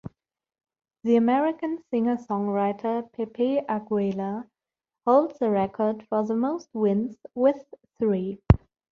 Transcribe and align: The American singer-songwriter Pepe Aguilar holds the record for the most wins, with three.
The 1.03 1.15
American 1.15 1.77
singer-songwriter 1.91 3.11
Pepe 3.13 3.59
Aguilar 3.69 4.47
holds 5.05 5.37
the 5.37 5.51
record 5.51 6.07
for 6.09 6.25
the 6.25 6.35
most 6.35 6.69
wins, 6.73 7.15
with 7.35 7.63
three. 7.99 8.41